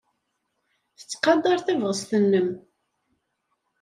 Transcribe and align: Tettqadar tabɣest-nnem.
Tettqadar 0.97 1.57
tabɣest-nnem. 1.65 2.49